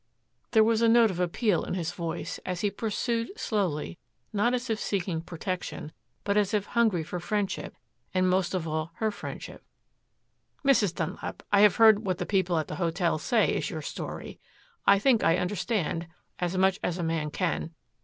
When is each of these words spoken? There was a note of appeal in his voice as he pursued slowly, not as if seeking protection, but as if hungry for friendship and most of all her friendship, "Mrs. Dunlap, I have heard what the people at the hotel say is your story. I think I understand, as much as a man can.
There 0.53 0.63
was 0.63 0.81
a 0.81 0.89
note 0.89 1.11
of 1.11 1.19
appeal 1.19 1.63
in 1.63 1.75
his 1.75 1.91
voice 1.91 2.39
as 2.43 2.61
he 2.61 2.71
pursued 2.71 3.37
slowly, 3.39 3.99
not 4.33 4.55
as 4.55 4.67
if 4.67 4.79
seeking 4.79 5.21
protection, 5.21 5.91
but 6.23 6.37
as 6.37 6.55
if 6.55 6.65
hungry 6.65 7.03
for 7.03 7.19
friendship 7.19 7.75
and 8.11 8.27
most 8.27 8.55
of 8.55 8.67
all 8.67 8.89
her 8.95 9.11
friendship, 9.11 9.63
"Mrs. 10.65 10.95
Dunlap, 10.95 11.43
I 11.51 11.59
have 11.61 11.75
heard 11.75 12.03
what 12.03 12.17
the 12.17 12.25
people 12.25 12.57
at 12.57 12.67
the 12.67 12.77
hotel 12.77 13.19
say 13.19 13.53
is 13.55 13.69
your 13.69 13.83
story. 13.83 14.39
I 14.87 14.97
think 14.97 15.23
I 15.23 15.37
understand, 15.37 16.07
as 16.39 16.57
much 16.57 16.79
as 16.81 16.97
a 16.97 17.03
man 17.03 17.29
can. 17.29 17.69